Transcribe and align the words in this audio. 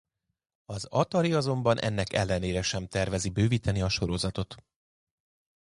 Az 0.65 0.85
Atari 0.85 1.33
azonban 1.33 1.79
ennek 1.79 2.13
ellenére 2.13 2.61
sem 2.61 2.87
tervezi 2.87 3.29
bővíteni 3.29 3.81
a 3.81 3.89
sorozatot. 3.89 4.55